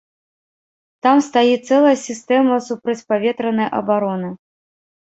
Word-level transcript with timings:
Там 1.07 1.17
стаіць 1.27 1.59
цэлая 1.69 1.93
сістэма 2.07 2.59
супрацьпаветранай 2.71 3.67
абароны! 3.85 4.37